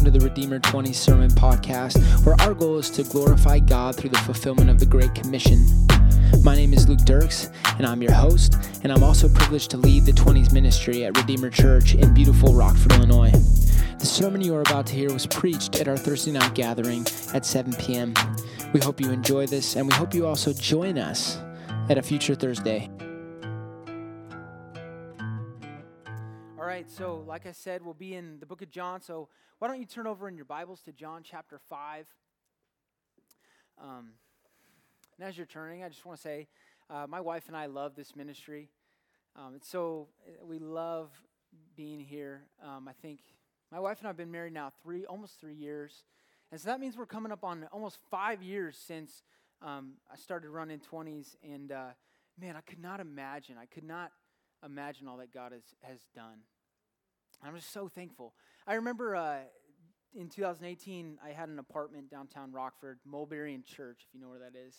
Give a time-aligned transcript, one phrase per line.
[0.00, 4.08] welcome to the Redeemer 20 Sermon Podcast, where our goal is to glorify God through
[4.08, 5.66] the fulfillment of the Great Commission.
[6.42, 10.06] My name is Luke Dirkse, and I'm your host, and I'm also privileged to lead
[10.06, 13.30] the 20s ministry at Redeemer Church in beautiful Rockford, Illinois.
[13.98, 17.44] The sermon you are about to hear was preached at our Thursday night gathering at
[17.44, 18.14] 7 p.m.
[18.72, 21.36] We hope you enjoy this, and we hope you also join us
[21.90, 22.88] at a future Thursday.
[26.80, 29.02] Right, so like I said, we'll be in the book of John.
[29.02, 32.06] So why don't you turn over in your Bibles to John chapter 5.
[33.82, 34.12] Um,
[35.18, 36.48] and as you're turning, I just want to say
[36.88, 38.70] uh, my wife and I love this ministry.
[39.36, 40.08] Um, it's so,
[40.42, 41.10] we love
[41.76, 42.44] being here.
[42.64, 43.20] Um, I think
[43.70, 46.04] my wife and I have been married now three, almost three years.
[46.50, 49.22] And so that means we're coming up on almost five years since
[49.60, 51.36] um, I started running 20s.
[51.44, 51.88] And uh,
[52.40, 54.12] man, I could not imagine, I could not
[54.64, 56.38] imagine all that God has, has done.
[57.42, 58.34] I'm just so thankful.
[58.66, 59.38] I remember uh,
[60.14, 64.40] in 2018, I had an apartment downtown Rockford, Mulberry and Church, if you know where
[64.40, 64.74] that is.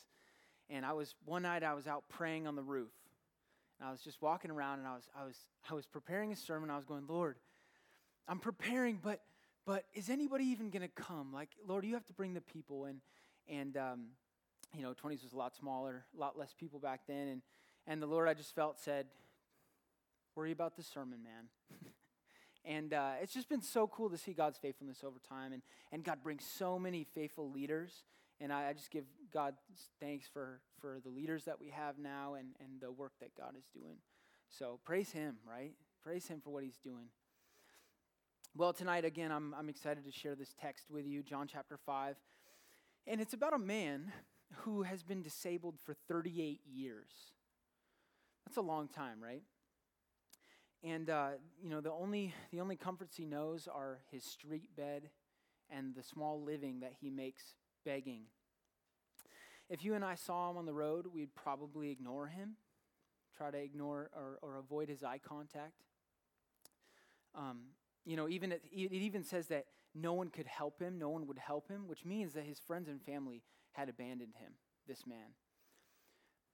[0.70, 2.92] And I was one night I was out praying on the roof.
[3.80, 5.38] And I was just walking around and I was I was
[5.70, 6.70] I was preparing a sermon.
[6.70, 7.38] I was going, Lord,
[8.28, 9.22] I'm preparing, but
[9.66, 11.34] but is anybody even going to come?
[11.34, 12.86] Like, Lord, you have to bring the people.
[12.86, 13.00] And
[13.50, 14.06] and um,
[14.75, 17.28] you know, 20s was a lot smaller, a lot less people back then.
[17.28, 17.42] And
[17.88, 19.08] and the Lord, I just felt said,
[20.36, 21.90] worry about the sermon, man.
[22.64, 25.54] And uh, it's just been so cool to see God's faithfulness over time.
[25.54, 28.03] And, and God brings so many faithful leaders.
[28.40, 29.56] And I, I just give God
[30.00, 33.56] thanks for, for the leaders that we have now and, and the work that God
[33.58, 33.98] is doing.
[34.50, 35.73] So praise Him, right?
[36.03, 37.08] Praise Him for what He's doing.
[38.56, 42.16] Well, tonight, again, I'm, I'm excited to share this text with you, John chapter 5.
[43.08, 44.12] And it's about a man
[44.58, 47.12] who has been disabled for 38 years.
[48.46, 49.44] That's a long time, right?
[50.84, 51.30] And uh,
[51.62, 55.10] you know, the only the only comforts he knows are his street bed
[55.70, 57.56] and the small living that he makes
[57.86, 58.24] begging.
[59.70, 62.56] If you and I saw him on the road, we'd probably ignore him,
[63.38, 65.84] try to ignore or, or avoid his eye contact.
[67.34, 67.59] Um,
[68.06, 69.66] you know, even it, it even says that
[69.96, 72.90] no one could help him, no one would help him, which means that his friends
[72.90, 73.44] and family
[73.74, 74.53] had abandoned him,
[74.88, 75.36] this man.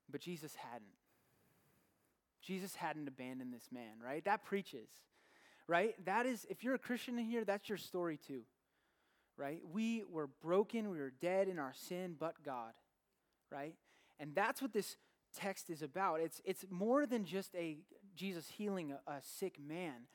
[0.10, 0.90] But Jesus hadn't.
[2.42, 4.24] Jesus hadn't abandoned this man, right?
[4.26, 4.90] That preaches,
[5.68, 5.94] right?
[6.06, 8.42] That is, if you're a Christian in here, that's your story too,
[9.38, 9.62] right?
[9.72, 12.74] We were broken, we were dead in our sin, but God,
[13.52, 13.76] right?
[14.20, 14.98] And that's what this
[15.36, 16.22] text is about.
[16.22, 17.78] It's, it's more than just a
[18.16, 20.08] Jesus healing a, a sick man.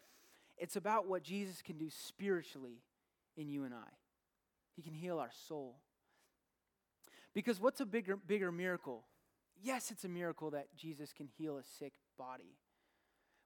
[0.59, 2.83] It's about what Jesus can do spiritually
[3.37, 3.91] in you and I.
[4.77, 5.77] He can heal our soul.
[7.35, 9.05] Because what's a bigger, bigger miracle?
[9.63, 12.59] Yes, it's a miracle that Jesus can heal a sick body.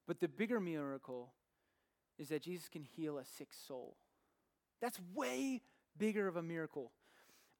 [0.07, 1.33] But the bigger miracle
[2.17, 3.97] is that Jesus can heal a sick soul.
[4.81, 5.61] That's way
[5.97, 6.91] bigger of a miracle.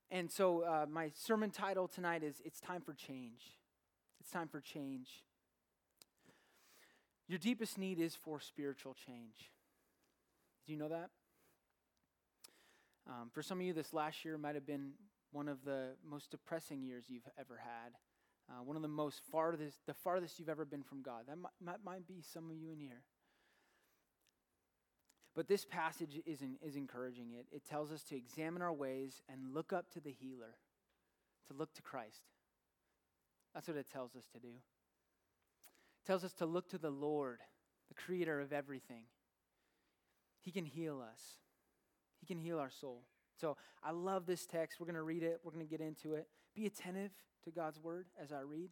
[0.10, 3.42] And so, uh, my sermon title tonight is It's Time for Change.
[4.20, 5.24] It's time for change.
[7.28, 9.52] Your deepest need is for spiritual change.
[10.66, 11.10] Do you know that?
[13.08, 14.94] Um, for some of you, this last year might have been
[15.32, 17.94] one of the most depressing years you've ever had.
[18.50, 21.24] Uh, one of the most farthest, the farthest you've ever been from God.
[21.28, 23.04] That might, might, might be some of you in here.
[25.36, 27.46] But this passage is, is encouraging it.
[27.52, 30.56] It tells us to examine our ways and look up to the healer,
[31.48, 32.24] to look to Christ.
[33.54, 34.48] That's what it tells us to do.
[34.48, 37.40] It tells us to look to the Lord,
[37.90, 39.04] the creator of everything.
[40.42, 41.22] He can heal us,
[42.20, 43.04] He can heal our soul.
[43.40, 44.80] So I love this text.
[44.80, 46.28] We're going to read it, we're going to get into it.
[46.58, 47.12] Be attentive
[47.44, 48.72] to God's word as I read.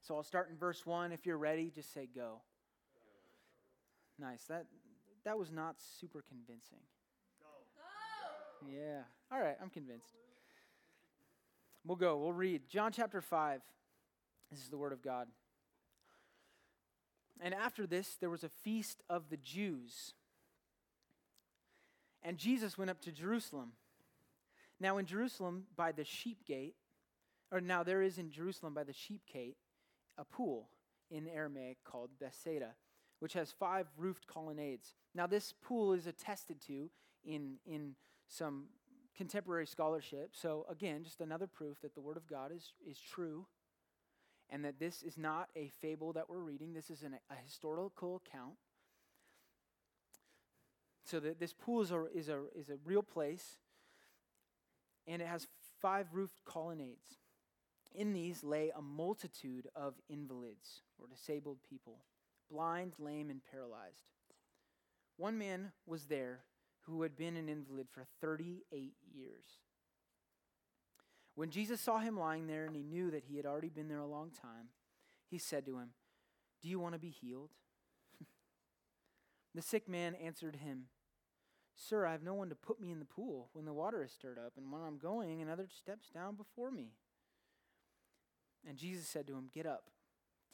[0.00, 1.12] So I'll start in verse 1.
[1.12, 2.40] If you're ready, just say go.
[4.18, 4.42] Nice.
[4.44, 4.64] That
[5.26, 6.78] that was not super convincing.
[8.62, 8.70] Go.
[8.72, 9.02] Yeah.
[9.30, 10.14] All right, I'm convinced.
[11.84, 12.16] We'll go.
[12.16, 13.60] We'll read John chapter 5.
[14.50, 15.28] This is the word of God.
[17.38, 20.14] And after this, there was a feast of the Jews.
[22.22, 23.72] And Jesus went up to Jerusalem.
[24.84, 26.74] Now, in Jerusalem, by the sheep gate,
[27.50, 29.56] or now there is in Jerusalem by the sheep gate,
[30.18, 30.68] a pool
[31.10, 32.74] in Aramaic called Bethsaida,
[33.18, 34.92] which has five roofed colonnades.
[35.14, 36.90] Now, this pool is attested to
[37.24, 37.94] in, in
[38.28, 38.64] some
[39.16, 40.32] contemporary scholarship.
[40.34, 43.46] So, again, just another proof that the Word of God is, is true
[44.50, 46.74] and that this is not a fable that we're reading.
[46.74, 48.56] This is an, a historical account.
[51.06, 53.56] So, that this pool is a, is, a, is a real place
[55.06, 55.46] and it has
[55.80, 57.18] five roofed colonnades.
[57.94, 62.04] In these lay a multitude of invalids or disabled people,
[62.50, 64.04] blind, lame, and paralyzed.
[65.16, 66.40] One man was there
[66.82, 69.44] who had been an invalid for 38 years.
[71.36, 73.98] When Jesus saw him lying there and he knew that he had already been there
[73.98, 74.68] a long time,
[75.30, 75.90] he said to him,
[76.62, 77.50] Do you want to be healed?
[79.54, 80.86] the sick man answered him,
[81.76, 84.12] Sir, I have no one to put me in the pool when the water is
[84.12, 86.92] stirred up, and when I'm going, another steps down before me.
[88.66, 89.90] And Jesus said to him, Get up,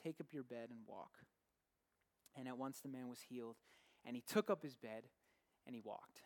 [0.02, 1.18] take up your bed, and walk.
[2.36, 3.56] And at once the man was healed,
[4.04, 5.04] and he took up his bed
[5.66, 6.22] and he walked.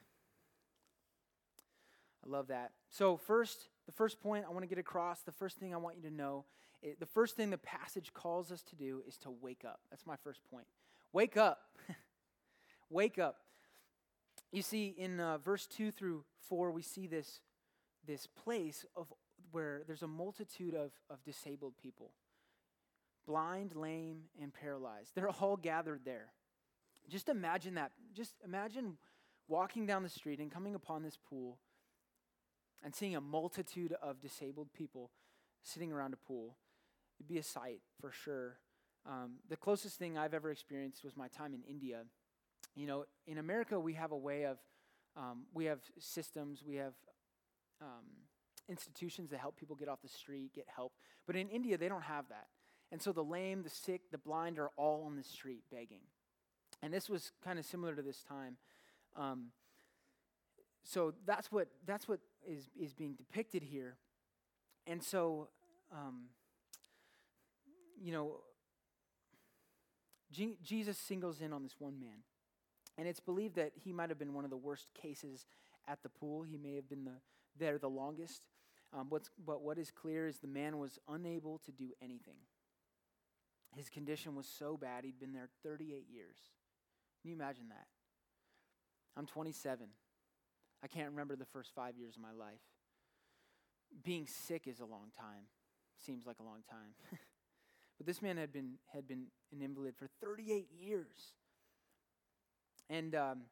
[2.25, 2.73] I love that.
[2.88, 5.96] So, first, the first point I want to get across, the first thing I want
[5.96, 6.44] you to know,
[6.82, 9.81] it, the first thing the passage calls us to do is to wake up.
[9.91, 10.67] That's my first point.
[11.12, 11.61] Wake up.
[12.91, 13.37] wake up.
[14.55, 17.41] You see, in uh, verse 2 through 4, we see this,
[18.06, 19.12] this place of
[19.51, 22.12] where there's a multitude of, of disabled people
[23.27, 25.11] blind, lame, and paralyzed.
[25.17, 26.27] They're all gathered there.
[27.09, 27.91] Just imagine that.
[28.15, 28.97] Just imagine
[29.49, 31.59] walking down the street and coming upon this pool
[32.85, 35.11] and seeing a multitude of disabled people
[35.65, 36.55] sitting around a pool.
[37.19, 38.59] It'd be a sight for sure.
[39.05, 42.05] Um, the closest thing I've ever experienced was my time in India.
[42.75, 44.59] You know, in America, we have a way of,
[45.17, 46.94] um, we have systems, we have
[47.81, 48.05] um,
[48.69, 50.93] institutions that help people get off the street, get help.
[51.26, 52.47] But in India, they don't have that.
[52.91, 56.03] And so the lame, the sick, the blind are all on the street begging.
[56.82, 58.56] And this was kind of similar to this time.
[59.17, 59.50] Um,
[60.85, 63.97] so that's what that's what is is being depicted here,
[64.87, 65.49] and so
[65.91, 66.27] um,
[68.00, 68.41] you know
[70.31, 72.23] G- Jesus singles in on this one man,
[72.96, 75.46] and it's believed that he might have been one of the worst cases
[75.88, 76.43] at the pool.
[76.43, 77.20] He may have been the
[77.58, 78.43] there the longest.
[78.93, 82.37] Um, but what is clear is the man was unable to do anything.
[83.76, 86.37] His condition was so bad, he'd been there 38 years.
[87.20, 87.87] Can you imagine that?
[89.17, 89.87] I'm 27.
[90.82, 92.61] I can't remember the first five years of my life.
[94.05, 95.46] Being sick is a long time.
[96.05, 96.94] Seems like a long time.
[97.99, 101.35] but this man had been, had been an invalid for 38 years.
[102.89, 103.43] And, um,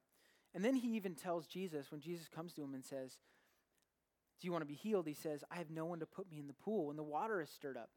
[0.55, 3.17] and then he even tells Jesus, when Jesus comes to him and says,
[4.40, 5.06] Do you want to be healed?
[5.06, 7.40] He says, I have no one to put me in the pool when the water
[7.40, 7.90] is stirred up.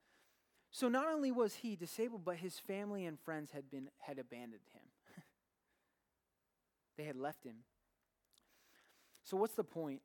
[0.72, 4.68] So not only was he disabled, but his family and friends had, been, had abandoned
[4.74, 4.82] him.
[6.98, 7.56] They had left him.
[9.26, 10.02] So, what's the point?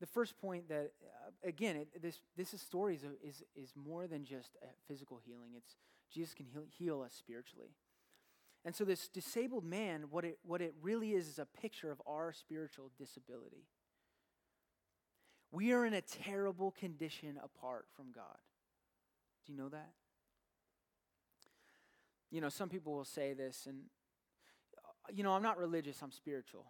[0.00, 4.24] The first point that, uh, again, it, this, this story is, is, is more than
[4.24, 4.50] just
[4.86, 5.52] physical healing.
[5.56, 5.76] It's
[6.12, 7.70] Jesus can heal, heal us spiritually.
[8.64, 12.00] And so, this disabled man, what it, what it really is, is a picture of
[12.06, 13.66] our spiritual disability.
[15.52, 18.38] We are in a terrible condition apart from God.
[19.46, 19.90] Do you know that?
[22.30, 23.82] You know, some people will say this, and
[24.78, 26.64] uh, you know, I'm not religious, I'm spiritual.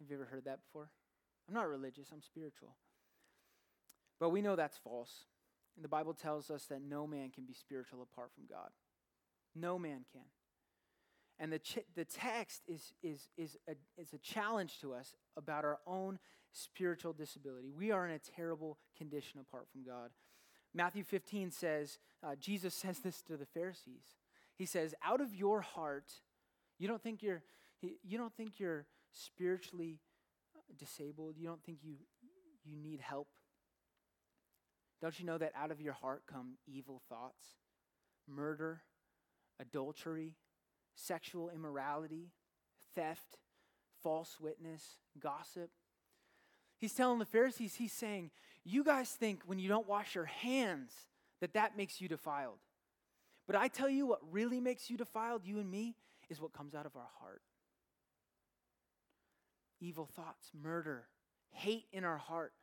[0.00, 0.90] Have you ever heard that before?
[1.46, 2.74] I'm not religious, I'm spiritual.
[4.18, 5.26] But we know that's false.
[5.76, 8.70] And the Bible tells us that no man can be spiritual apart from God.
[9.54, 10.22] No man can.
[11.38, 15.64] And the, ch- the text is, is, is, a, is a challenge to us about
[15.64, 16.18] our own
[16.52, 17.70] spiritual disability.
[17.70, 20.10] We are in a terrible condition apart from God.
[20.74, 24.16] Matthew 15 says, uh, Jesus says this to the Pharisees.
[24.56, 26.10] He says, Out of your heart,
[26.78, 27.42] you don't think you're,
[27.82, 30.00] you don't think you're spiritually
[30.78, 31.34] disabled?
[31.38, 31.96] You don't think you,
[32.64, 33.28] you need help?
[35.02, 37.44] Don't you know that out of your heart come evil thoughts,
[38.26, 38.80] murder,
[39.60, 40.36] adultery,
[40.96, 42.32] sexual immorality,
[42.96, 43.38] theft,
[44.02, 45.70] false witness, gossip?
[46.78, 48.30] He's telling the Pharisees, he's saying,
[48.64, 50.90] You guys think when you don't wash your hands
[51.40, 52.58] that that makes you defiled.
[53.46, 55.94] But I tell you what really makes you defiled, you and me,
[56.28, 57.42] is what comes out of our heart
[59.78, 61.04] evil thoughts, murder,
[61.50, 62.54] hate in our heart,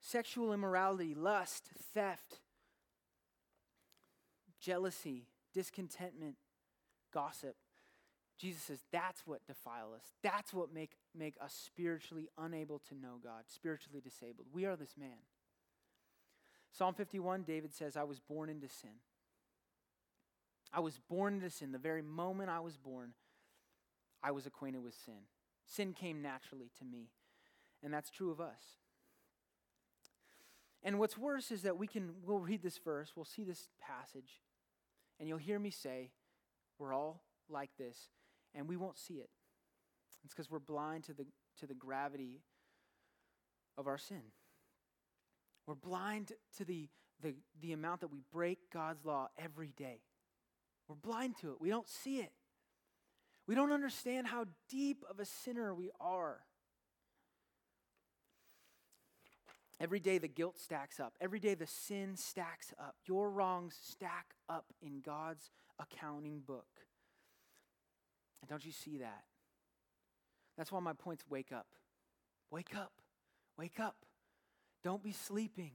[0.00, 2.40] sexual immorality, lust, theft,
[4.60, 6.36] jealousy, discontentment,
[7.16, 7.56] gossip.
[8.38, 10.02] Jesus says that's what defile us.
[10.22, 14.48] That's what make, make us spiritually unable to know God, spiritually disabled.
[14.52, 15.24] We are this man.
[16.70, 19.00] Psalm 51, David says, I was born into sin.
[20.74, 21.72] I was born into sin.
[21.72, 23.14] The very moment I was born,
[24.22, 25.24] I was acquainted with sin.
[25.64, 27.08] Sin came naturally to me.
[27.82, 28.76] And that's true of us.
[30.82, 34.42] And what's worse is that we can, we'll read this verse, we'll see this passage,
[35.18, 36.10] and you'll hear me say,
[36.78, 38.08] we're all like this,
[38.54, 39.30] and we won't see it.
[40.24, 41.26] It's because we're blind to the,
[41.60, 42.42] to the gravity
[43.78, 44.22] of our sin.
[45.66, 46.88] We're blind to the,
[47.22, 50.00] the, the amount that we break God's law every day.
[50.88, 51.60] We're blind to it.
[51.60, 52.32] We don't see it.
[53.46, 56.38] We don't understand how deep of a sinner we are.
[59.78, 61.14] Every day the guilt stacks up.
[61.20, 62.96] Every day the sin stacks up.
[63.04, 66.66] Your wrongs stack up in God's accounting book.
[68.40, 69.24] And don't you see that?
[70.56, 71.66] That's why my point's wake up.
[72.50, 72.92] Wake up.
[73.58, 73.96] Wake up.
[74.82, 75.72] Don't be sleeping.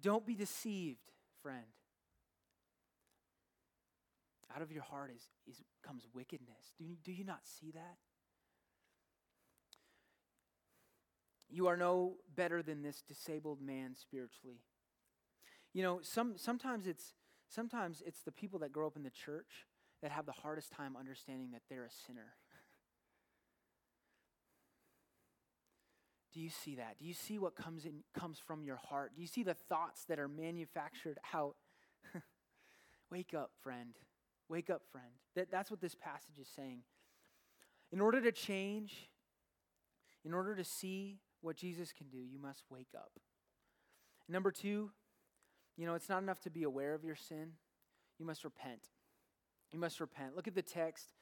[0.00, 1.10] Don't be deceived,
[1.42, 1.64] friend.
[4.54, 6.72] Out of your heart is, is comes wickedness.
[6.78, 7.96] Do do you not see that?
[11.54, 14.58] You are no better than this disabled man spiritually.
[15.72, 17.14] You know, some, sometimes, it's,
[17.48, 19.68] sometimes it's the people that grow up in the church
[20.02, 22.34] that have the hardest time understanding that they're a sinner.
[26.32, 26.98] Do you see that?
[26.98, 29.12] Do you see what comes in comes from your heart?
[29.14, 31.54] Do you see the thoughts that are manufactured out?
[33.12, 33.94] Wake up, friend.
[34.48, 35.06] Wake up, friend.
[35.36, 36.80] That, that's what this passage is saying.
[37.92, 39.08] In order to change,
[40.24, 43.12] in order to see what Jesus can do, you must wake up.
[44.28, 44.90] Number two,
[45.76, 47.52] you know, it's not enough to be aware of your sin.
[48.18, 48.88] You must repent.
[49.72, 50.36] You must repent.
[50.36, 51.12] Look at the text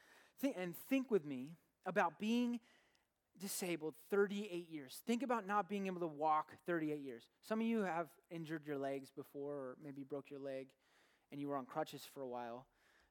[0.56, 2.60] and think with me about being
[3.40, 5.00] disabled 38 years.
[5.06, 7.24] Think about not being able to walk 38 years.
[7.42, 10.68] Some of you have injured your legs before, or maybe broke your leg
[11.30, 12.66] and you were on crutches for a while.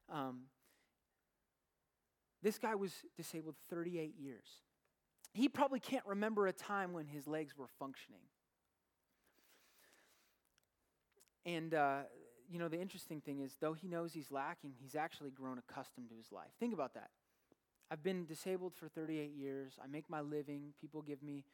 [0.08, 0.42] Um,
[2.42, 4.46] this guy was disabled 38 years.
[5.32, 8.20] He probably can't remember a time when his legs were functioning.
[11.46, 12.00] And, uh,
[12.48, 16.10] you know, the interesting thing is, though he knows he's lacking, he's actually grown accustomed
[16.10, 16.50] to his life.
[16.60, 17.10] Think about that.
[17.90, 19.74] I've been disabled for 38 years.
[19.82, 20.72] I make my living.
[20.80, 21.44] People give me,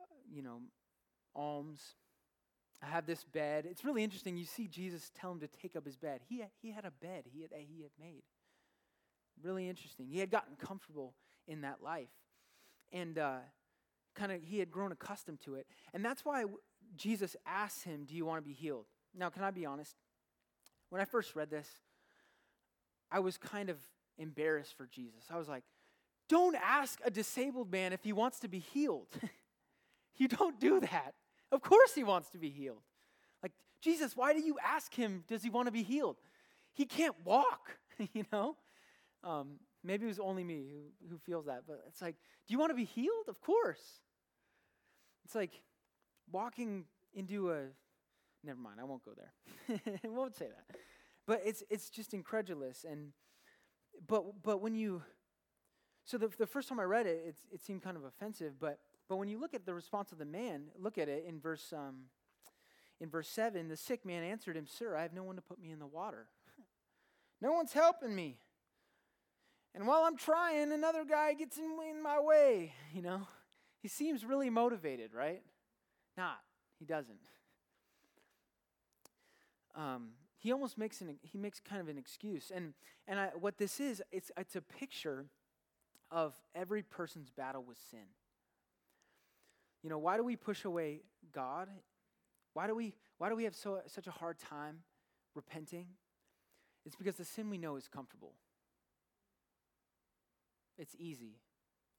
[0.00, 0.60] uh, you know,
[1.34, 1.80] alms.
[2.82, 3.66] I have this bed.
[3.68, 4.36] It's really interesting.
[4.36, 6.20] You see Jesus tell him to take up his bed.
[6.28, 8.22] He, he had a bed he had, he had made.
[9.42, 10.06] Really interesting.
[10.08, 11.14] He had gotten comfortable
[11.46, 12.08] in that life.
[12.92, 13.38] And uh,
[14.14, 15.66] kind of, he had grown accustomed to it.
[15.92, 16.44] And that's why
[16.96, 18.86] Jesus asks him, Do you want to be healed?
[19.16, 19.94] Now, can I be honest?
[20.90, 21.68] When I first read this,
[23.10, 23.78] I was kind of
[24.18, 25.24] embarrassed for Jesus.
[25.30, 25.64] I was like,
[26.28, 29.08] Don't ask a disabled man if he wants to be healed.
[30.16, 31.14] you don't do that.
[31.50, 32.82] Of course, he wants to be healed.
[33.42, 36.16] Like, Jesus, why do you ask him, does he want to be healed?
[36.74, 37.78] He can't walk,
[38.12, 38.56] you know?
[39.24, 42.16] Um, maybe it was only me who, who feels that, but it's like,
[42.46, 43.28] do you want to be healed?
[43.28, 44.00] Of course.
[45.24, 45.62] It's like
[46.30, 47.64] walking into a,
[48.44, 49.80] never mind, I won't go there.
[50.04, 50.76] I won't say that.
[51.26, 52.84] But it's, it's just incredulous.
[52.88, 53.12] And,
[54.06, 55.02] but, but when you,
[56.04, 59.16] so the, the first time I read it, it seemed kind of offensive, but but
[59.16, 62.04] when you look at the response of the man, look at it in verse, um,
[63.00, 65.58] in verse 7 the sick man answered him, Sir, I have no one to put
[65.58, 66.26] me in the water.
[67.40, 68.36] no one's helping me.
[69.78, 72.72] And while I'm trying, another guy gets in, in my way.
[72.92, 73.28] You know,
[73.80, 75.40] he seems really motivated, right?
[76.16, 76.40] Not.
[76.80, 77.20] He doesn't.
[79.76, 82.74] Um, he almost makes an he makes kind of an excuse, and
[83.06, 85.26] and I, what this is, it's it's a picture
[86.10, 88.08] of every person's battle with sin.
[89.84, 91.68] You know, why do we push away God?
[92.54, 94.78] Why do we, why do we have so, such a hard time
[95.34, 95.86] repenting?
[96.84, 98.32] It's because the sin we know is comfortable.
[100.78, 101.40] It's easy.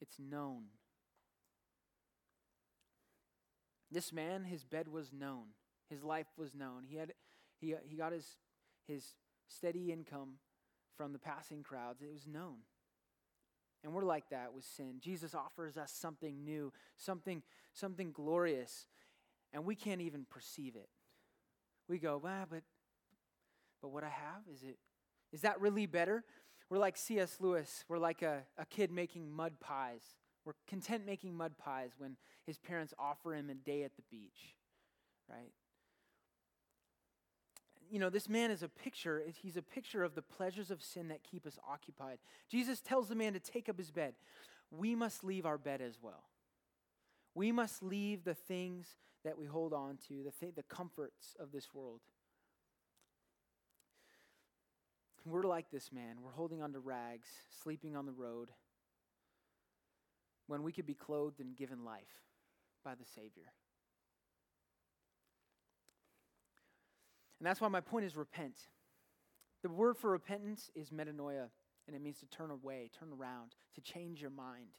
[0.02, 0.64] It's known.
[3.92, 5.48] This man, his bed was known.
[5.90, 6.84] His life was known.
[6.88, 7.14] He, had,
[7.60, 8.38] he, he got his,
[8.88, 9.16] his
[9.48, 10.36] steady income
[10.96, 12.02] from the passing crowds.
[12.02, 12.58] It was known.
[13.84, 14.96] And we're like that with sin.
[15.00, 17.42] Jesus offers us something new, something,
[17.74, 18.88] something glorious,
[19.54, 20.90] and we can't even perceive it.
[21.88, 22.64] We go, ah, but,
[23.82, 24.78] but what I have, is it,
[25.32, 26.24] is that really better?
[26.70, 27.38] We're like C.S.
[27.40, 27.84] Lewis.
[27.88, 30.02] We're like a, a kid making mud pies.
[30.46, 34.56] We're content making mud pies when his parents offer him a day at the beach,
[35.30, 35.52] right?
[37.90, 41.08] you know, this man is a picture, he's a picture of the pleasures of sin
[41.08, 42.20] that keep us occupied.
[42.50, 44.14] Jesus tells the man to take up his bed.
[44.72, 46.24] We must leave our bed as well.
[47.34, 51.52] We must leave the things that we hold on to, the, th- the comforts of
[51.52, 52.02] this world.
[55.26, 56.18] We're like this man.
[56.24, 57.28] We're holding on to rags,
[57.64, 58.50] sleeping on the road,
[60.48, 62.24] when we could be clothed and given life
[62.84, 63.54] by the Savior.
[67.40, 68.56] And that's why my point is repent.
[69.62, 71.50] The word for repentance is metanoia,
[71.88, 74.70] and it means to turn away, turn around, to change your mind.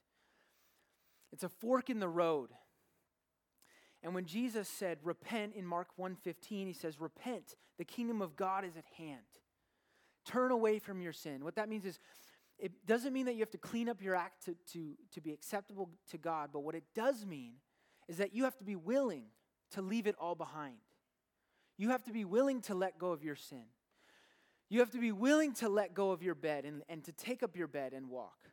[1.32, 2.50] It's a fork in the road.
[4.02, 8.64] And when Jesus said repent in Mark 1:15, he says repent, the kingdom of God
[8.64, 9.20] is at hand.
[10.24, 11.44] Turn away from your sin.
[11.44, 11.98] What that means is
[12.58, 15.32] it doesn't mean that you have to clean up your act to, to, to be
[15.32, 17.54] acceptable to God, but what it does mean
[18.08, 19.24] is that you have to be willing
[19.72, 20.76] to leave it all behind.
[21.78, 23.64] You have to be willing to let go of your sin.
[24.68, 27.42] You have to be willing to let go of your bed and, and to take
[27.42, 28.50] up your bed and walk.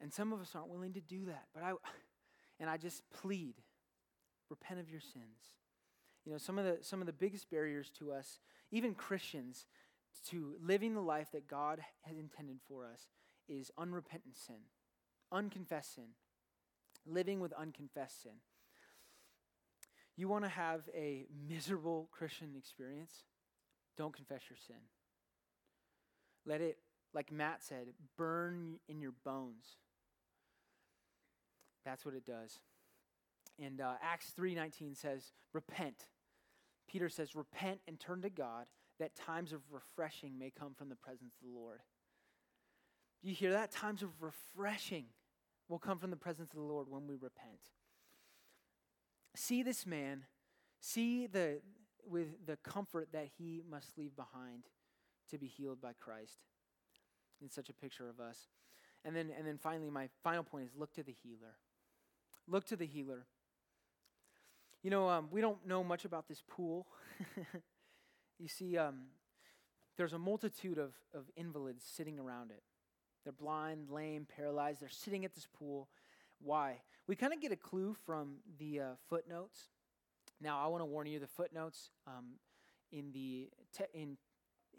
[0.00, 1.46] And some of us aren't willing to do that.
[1.52, 1.72] But I
[2.60, 3.54] and I just plead,
[4.48, 5.52] repent of your sins.
[6.24, 8.38] You know, some of the some of the biggest barriers to us,
[8.74, 9.66] even Christians,
[10.30, 13.06] to living the life that God has intended for us
[13.48, 14.66] is unrepentant sin,
[15.30, 16.08] unconfessed sin,
[17.06, 18.32] living with unconfessed sin.
[20.16, 23.22] You want to have a miserable Christian experience?
[23.96, 24.82] Don't confess your sin.
[26.44, 26.78] Let it,
[27.14, 27.88] like Matt said,
[28.18, 29.66] burn in your bones.
[31.84, 32.58] That's what it does.
[33.62, 36.08] And uh, Acts 3:19 says, "Repent."
[36.86, 40.96] Peter says, "Repent and turn to God, that times of refreshing may come from the
[40.96, 41.82] presence of the Lord."
[43.22, 43.70] Do You hear that?
[43.70, 45.06] Times of refreshing
[45.68, 47.72] will come from the presence of the Lord when we repent.
[49.34, 50.26] See this man,
[50.78, 51.62] see the
[52.06, 54.68] with the comfort that he must leave behind
[55.30, 56.44] to be healed by Christ.
[57.40, 58.48] It's such a picture of us.
[59.04, 61.56] And then and then finally my final point is look to the healer.
[62.46, 63.26] Look to the healer.
[64.84, 66.86] You know, um, we don't know much about this pool.
[68.38, 69.04] you see, um,
[69.96, 72.62] there's a multitude of, of invalids sitting around it.
[73.24, 74.82] They're blind, lame, paralyzed.
[74.82, 75.88] They're sitting at this pool.
[76.38, 76.82] Why?
[77.06, 79.70] We kind of get a clue from the uh, footnotes.
[80.38, 82.34] Now, I want to warn you: the footnotes um,
[82.92, 84.18] in the te- in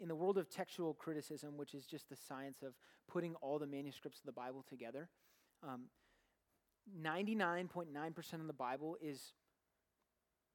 [0.00, 2.74] in the world of textual criticism, which is just the science of
[3.08, 5.08] putting all the manuscripts of the Bible together.
[5.66, 5.86] Um,
[7.02, 9.32] 99.9% of the Bible is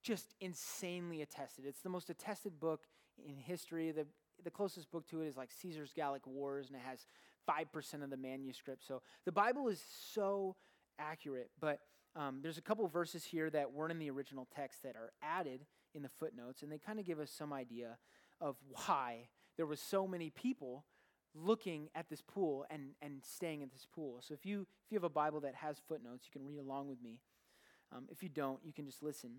[0.01, 1.65] just insanely attested.
[1.65, 2.81] It's the most attested book
[3.25, 3.91] in history.
[3.91, 4.05] The,
[4.43, 7.05] the closest book to it is like Caesar's Gallic Wars, and it has
[7.49, 8.85] 5% of the manuscript.
[8.85, 9.81] So the Bible is
[10.13, 10.55] so
[10.99, 11.79] accurate, but
[12.15, 15.65] um, there's a couple verses here that weren't in the original text that are added
[15.93, 17.97] in the footnotes, and they kind of give us some idea
[18.39, 20.85] of why there was so many people
[21.33, 24.21] looking at this pool and, and staying at this pool.
[24.21, 26.89] So if you if you have a Bible that has footnotes, you can read along
[26.89, 27.19] with me.
[27.95, 29.31] Um, if you don't, you can just listen.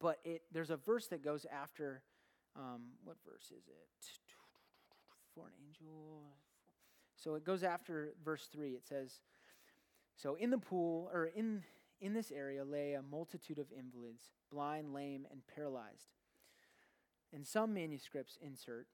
[0.00, 2.02] But it there's a verse that goes after
[2.56, 3.88] um, what verse is it?
[5.34, 6.22] For an angel.
[7.16, 8.72] So it goes after verse three.
[8.72, 9.20] It says,
[10.16, 11.62] "So in the pool or in
[12.00, 16.12] in this area lay a multitude of invalids, blind, lame, and paralyzed."
[17.32, 18.86] And some manuscripts insert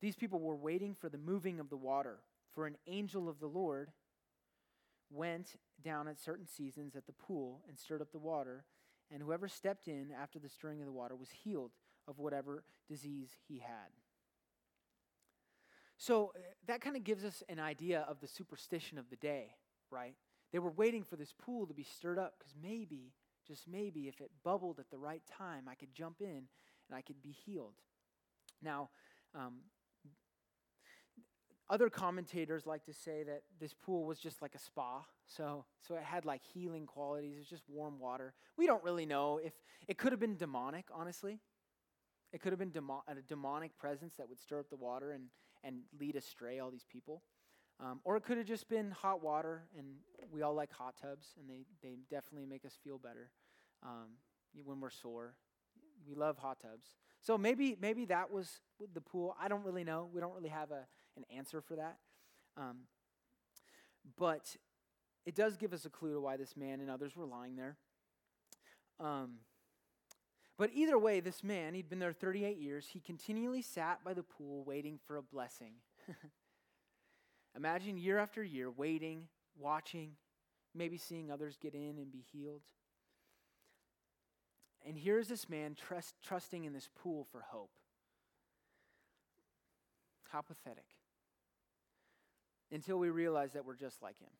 [0.00, 2.20] these people were waiting for the moving of the water,
[2.52, 3.90] for an angel of the Lord
[5.10, 8.64] went down at certain seasons at the pool and stirred up the water,
[9.12, 11.72] and whoever stepped in after the stirring of the water was healed
[12.06, 13.90] of whatever disease he had.
[15.96, 19.54] So uh, that kind of gives us an idea of the superstition of the day,
[19.90, 20.14] right?
[20.52, 23.12] They were waiting for this pool to be stirred up because maybe,
[23.46, 26.48] just maybe, if it bubbled at the right time, I could jump in
[26.88, 27.74] and I could be healed.
[28.62, 28.90] Now,
[29.34, 29.58] um,
[31.70, 35.04] other commentators like to say that this pool was just like a spa.
[35.24, 37.36] So, so it had like healing qualities.
[37.36, 38.34] It was just warm water.
[38.56, 39.52] We don't really know if
[39.86, 41.38] it could have been demonic, honestly.
[42.32, 45.24] It could have been demo- a demonic presence that would stir up the water and,
[45.62, 47.22] and lead astray all these people.
[47.78, 49.86] Um, or it could have just been hot water, and
[50.30, 53.30] we all like hot tubs, and they, they definitely make us feel better
[53.82, 54.08] um,
[54.64, 55.34] when we're sore.
[56.06, 56.86] We love hot tubs.
[57.22, 58.60] So maybe maybe that was
[58.94, 59.36] the pool.
[59.40, 60.08] I don't really know.
[60.12, 61.98] We don't really have a, an answer for that.
[62.56, 62.78] Um,
[64.16, 64.56] but
[65.26, 67.76] it does give us a clue to why this man and others were lying there.
[68.98, 69.38] Um,
[70.58, 74.22] but either way, this man, he'd been there 38 years, he continually sat by the
[74.22, 75.72] pool waiting for a blessing.
[77.56, 80.12] Imagine year after year waiting, watching,
[80.74, 82.62] maybe seeing others get in and be healed.
[84.86, 87.70] And here's this man trust, trusting in this pool for hope.
[90.30, 90.86] How pathetic.
[92.72, 94.30] Until we realize that we're just like him,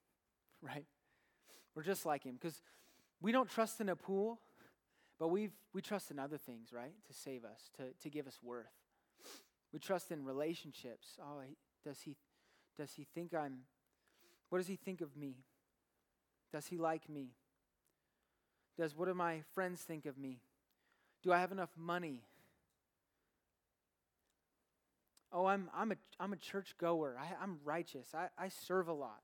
[0.62, 0.84] right?
[1.74, 2.60] We're just like him because
[3.22, 4.40] we don't trust in a pool,
[5.18, 6.94] but we we trust in other things, right?
[7.06, 8.72] To save us, to, to give us worth.
[9.72, 11.18] We trust in relationships.
[11.22, 11.42] Oh,
[11.84, 12.16] does he,
[12.76, 13.60] does he think I'm,
[14.48, 15.36] what does he think of me?
[16.52, 17.28] Does he like me?
[18.76, 20.40] Does what do my friends think of me?
[21.22, 22.22] Do I have enough money?
[25.32, 27.16] Oh, I'm, I'm, a, I'm a church goer.
[27.18, 28.08] I, I'm righteous.
[28.14, 29.20] I, I serve a lot.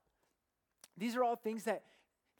[0.97, 1.83] These are all things that,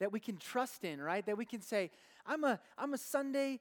[0.00, 1.24] that we can trust in, right?
[1.26, 1.90] That we can say,
[2.26, 3.60] I'm a, I'm a Sunday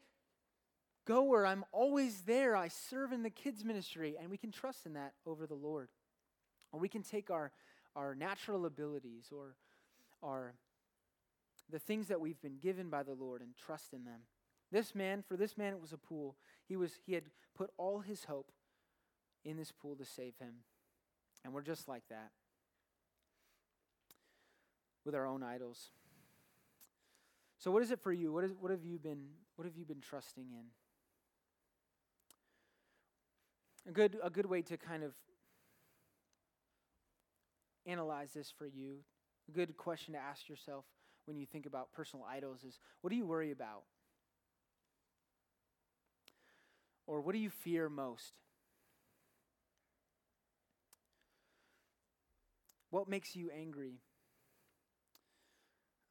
[1.05, 1.45] goer.
[1.45, 2.55] I'm always there.
[2.55, 4.15] I serve in the kids' ministry.
[4.19, 5.89] And we can trust in that over the Lord.
[6.71, 7.51] Or we can take our,
[7.95, 9.55] our natural abilities or
[10.23, 10.53] our
[11.69, 14.21] the things that we've been given by the Lord and trust in them.
[14.71, 16.37] This man, for this man, it was a pool.
[16.65, 18.51] He, was, he had put all his hope
[19.47, 20.55] in this pool to save him.
[21.43, 22.31] And we're just like that
[25.05, 25.91] with our own idols.
[27.57, 28.33] So what is it for you?
[28.33, 30.65] What, is, what have you been what have you been trusting in?
[33.89, 35.13] A good a good way to kind of
[37.87, 38.97] analyze this for you.
[39.47, 40.83] A good question to ask yourself
[41.25, 43.83] when you think about personal idols is what do you worry about?
[47.07, 48.33] Or what do you fear most?
[52.97, 54.01] What makes you angry?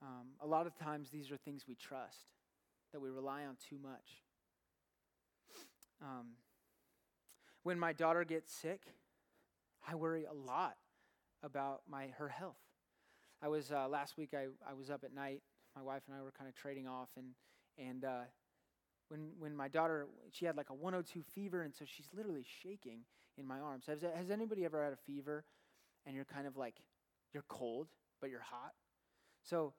[0.01, 2.29] Um, a lot of times, these are things we trust,
[2.93, 4.23] that we rely on too much.
[6.01, 6.35] Um,
[7.65, 8.83] when my daughter gets sick,
[9.89, 10.77] I worry a lot
[11.43, 12.63] about my her health.
[13.43, 14.33] I was uh, last week.
[14.33, 15.43] I, I was up at night.
[15.75, 17.31] My wife and I were kind of trading off, and
[17.85, 18.21] and uh,
[19.09, 23.01] when when my daughter she had like a 102 fever, and so she's literally shaking
[23.37, 23.87] in my arms.
[23.89, 25.45] Has has anybody ever had a fever,
[26.07, 26.77] and you're kind of like
[27.33, 27.89] you're cold
[28.21, 28.73] but you're hot?
[29.43, 29.75] So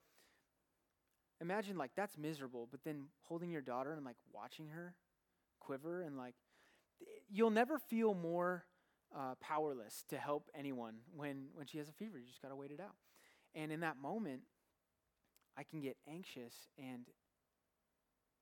[1.41, 4.95] imagine like that's miserable, but then holding your daughter and like watching her
[5.59, 6.35] quiver and like
[7.29, 8.65] you'll never feel more
[9.15, 12.17] uh, powerless to help anyone when when she has a fever.
[12.17, 12.95] You just got to wait it out.
[13.55, 14.41] And in that moment,
[15.57, 17.05] I can get anxious, and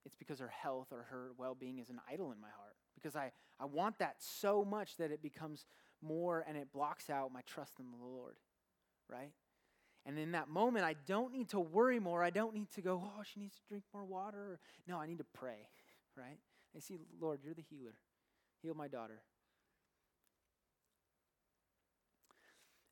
[0.06, 2.76] it's because her health or her well being is an idol in my heart.
[2.96, 5.66] Because I, I want that so much that it becomes
[6.06, 8.36] more and it blocks out my trust in the Lord,
[9.10, 9.32] right?
[10.06, 12.24] And in that moment, I don't need to worry more.
[12.24, 14.60] I don't need to go, oh, she needs to drink more water.
[14.88, 15.68] No, I need to pray,
[16.18, 16.38] right?
[16.76, 17.96] I see, Lord, you're the healer.
[18.62, 19.22] Heal my daughter.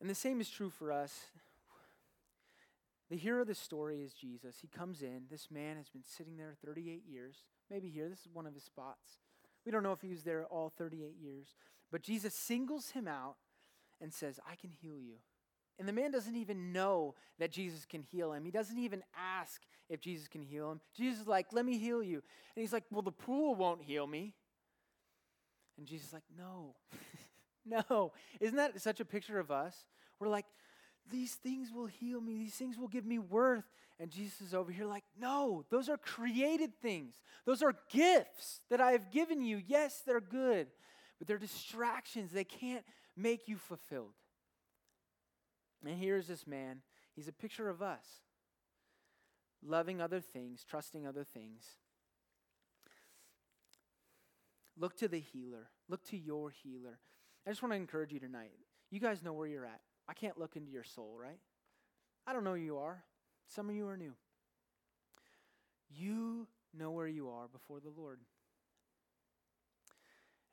[0.00, 1.12] And the same is true for us.
[3.10, 4.56] The hero of the story is Jesus.
[4.60, 5.22] He comes in.
[5.30, 8.08] This man has been sitting there 38 years, maybe here.
[8.08, 9.18] This is one of his spots.
[9.64, 11.54] We don't know if he was there all 38 years.
[11.94, 13.36] But Jesus singles him out
[14.00, 15.14] and says, I can heal you.
[15.78, 18.44] And the man doesn't even know that Jesus can heal him.
[18.44, 20.80] He doesn't even ask if Jesus can heal him.
[20.96, 22.16] Jesus is like, Let me heal you.
[22.16, 24.34] And he's like, Well, the pool won't heal me.
[25.78, 26.74] And Jesus is like, No,
[27.88, 28.10] no.
[28.40, 29.84] Isn't that such a picture of us?
[30.18, 30.46] We're like,
[31.12, 33.70] These things will heal me, these things will give me worth.
[34.00, 38.80] And Jesus is over here like, No, those are created things, those are gifts that
[38.80, 39.62] I have given you.
[39.64, 40.66] Yes, they're good,
[41.18, 42.32] but they're distractions.
[42.32, 42.84] They can't
[43.16, 44.14] make you fulfilled.
[45.86, 46.82] And here's this man.
[47.14, 48.06] He's a picture of us
[49.66, 51.64] loving other things, trusting other things.
[54.76, 55.68] Look to the healer.
[55.88, 56.98] Look to your healer.
[57.46, 58.52] I just want to encourage you tonight.
[58.90, 59.80] You guys know where you're at.
[60.08, 61.38] I can't look into your soul, right?
[62.26, 63.04] I don't know who you are.
[63.46, 64.14] Some of you are new.
[65.88, 66.46] You
[66.76, 68.18] know where you are before the Lord.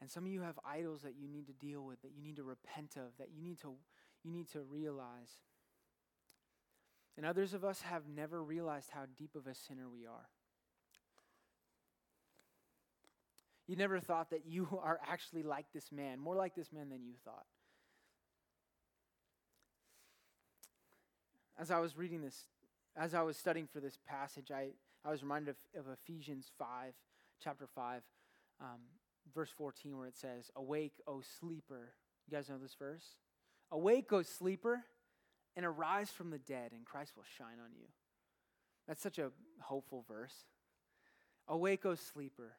[0.01, 2.37] And some of you have idols that you need to deal with, that you need
[2.37, 3.75] to repent of, that you need to
[4.23, 5.31] you need to realize.
[7.17, 10.29] And others of us have never realized how deep of a sinner we are.
[13.67, 17.03] You never thought that you are actually like this man, more like this man than
[17.03, 17.45] you thought.
[21.59, 22.47] As I was reading this,
[22.97, 24.69] as I was studying for this passage, I,
[25.05, 26.93] I was reminded of, of Ephesians 5,
[27.43, 28.01] chapter 5,
[28.61, 28.79] um,
[29.33, 31.93] verse 14, where it says, Awake, O sleeper.
[32.27, 33.05] You guys know this verse?
[33.71, 34.83] Awake, O sleeper,
[35.55, 37.87] and arise from the dead, and Christ will shine on you.
[38.87, 39.31] That's such a
[39.61, 40.33] hopeful verse.
[41.47, 42.53] Awake, O sleeper.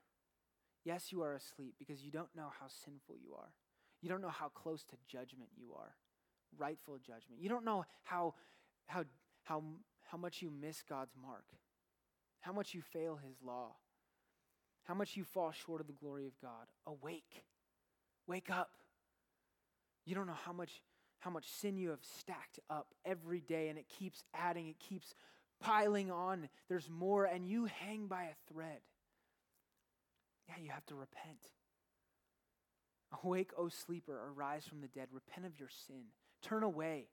[0.85, 3.53] Yes, you are asleep because you don't know how sinful you are.
[4.01, 5.94] You don't know how close to judgment you are,
[6.59, 7.40] rightful judgment.
[7.40, 8.35] You don't know how,
[8.87, 9.05] how,
[9.44, 9.62] how,
[10.11, 11.44] how much you miss God's mark,
[12.40, 13.77] how much you fail His law,
[14.84, 16.66] how much you fall short of the glory of God.
[16.86, 17.44] Awake.
[18.26, 18.70] Wake up.
[20.04, 20.82] You don't know how much
[21.20, 25.14] how much sin you have stacked up every day and it keeps adding, it keeps
[25.60, 26.48] piling on.
[26.68, 28.80] There's more, and you hang by a thread.
[30.48, 31.52] Yeah, you have to repent.
[33.22, 35.08] Awake, O sleeper, arise from the dead.
[35.12, 36.06] Repent of your sin.
[36.42, 37.06] Turn away.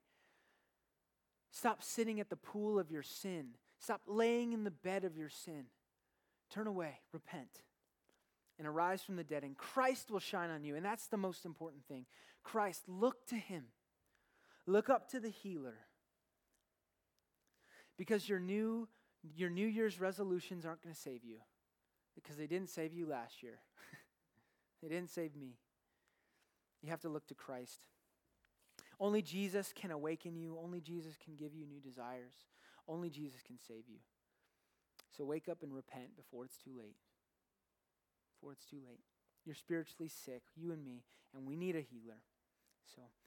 [1.52, 3.50] Stop sitting at the pool of your sin.
[3.80, 5.66] Stop laying in the bed of your sin.
[6.50, 7.00] Turn away.
[7.12, 7.62] Repent
[8.60, 10.76] and arise from the dead, and Christ will shine on you.
[10.76, 12.06] And that's the most important thing.
[12.44, 13.64] Christ, look to him.
[14.68, 15.78] Look up to the healer.
[17.98, 18.90] Because your new,
[19.36, 21.38] your New Year's resolutions aren't going to save you.
[22.16, 23.60] Because they didn't save you last year.
[24.84, 25.56] they didn't save me.
[26.82, 27.80] You have to look to Christ.
[29.00, 30.58] Only Jesus can awaken you.
[30.62, 32.34] Only Jesus can give you new desires.
[32.90, 34.00] Only Jesus can save you.
[35.16, 36.98] So wake up and repent before it's too late.
[38.36, 39.02] Before it's too late.
[39.46, 41.04] You're spiritually sick, you and me,
[41.36, 42.22] and we need a healer.
[42.96, 43.02] So